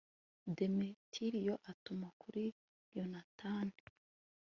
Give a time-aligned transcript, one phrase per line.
[0.57, 2.43] demetiriyo atuma kuri
[2.95, 3.77] yonatani